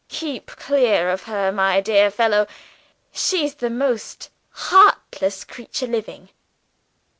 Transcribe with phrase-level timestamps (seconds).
[0.09, 2.47] 'Keep clear of her, my dear fellow;
[3.11, 6.29] she's the most heartless creature living.